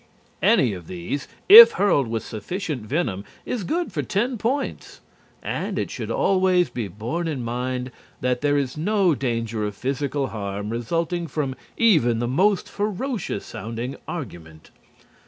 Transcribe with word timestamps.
Any 0.41 0.71
one 0.71 0.77
of 0.79 0.87
these, 0.87 1.27
if 1.47 1.73
hurled 1.73 2.07
with 2.07 2.23
sufficient 2.23 2.81
venom, 2.81 3.23
is 3.45 3.63
good 3.63 3.93
for 3.93 4.01
ten 4.01 4.39
points. 4.39 4.99
And 5.43 5.77
it 5.77 5.91
should 5.91 6.09
always 6.09 6.71
be 6.71 6.87
borne 6.87 7.27
in 7.27 7.43
mind 7.43 7.91
that 8.19 8.41
there 8.41 8.57
is 8.57 8.75
no 8.75 9.13
danger 9.13 9.63
of 9.63 9.75
physical 9.75 10.29
harm 10.29 10.71
resulting 10.71 11.27
from 11.27 11.53
even 11.77 12.17
the 12.17 12.27
most 12.27 12.67
ferocious 12.67 13.45
sounding 13.45 13.95
argument. 14.07 14.71